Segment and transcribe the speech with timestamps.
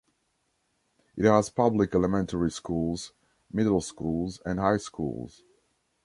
[1.15, 3.13] It has public elementary schools,
[3.53, 5.43] middle schools, and high schools.